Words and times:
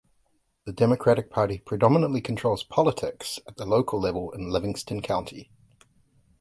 The 0.65 0.73
Democratic 0.73 1.29
Party 1.29 1.59
predominantly 1.59 2.21
controls 2.21 2.63
politics 2.63 3.37
at 3.47 3.57
the 3.57 3.67
local 3.67 3.99
level 3.99 4.31
in 4.31 4.49
Livingston 4.49 5.03
County. 5.03 5.51